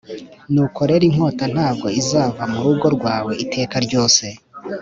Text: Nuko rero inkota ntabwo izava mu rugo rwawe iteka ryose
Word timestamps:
Nuko 0.53 0.79
rero 0.89 1.03
inkota 1.09 1.45
ntabwo 1.53 1.87
izava 2.01 2.43
mu 2.51 2.59
rugo 2.65 2.85
rwawe 2.95 3.31
iteka 3.43 3.75
ryose 3.85 4.25